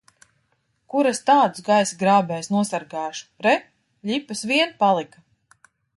Kur 0.93 1.09
es 1.09 1.19
tādus 1.27 1.65
gaisa 1.67 1.99
grābējus 2.03 2.49
nosargāšu! 2.55 3.27
Re, 3.49 3.53
ļipas 4.13 4.43
vien 4.53 4.75
palika! 4.83 5.23